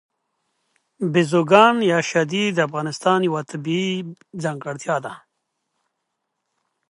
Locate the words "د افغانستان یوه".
2.55-3.41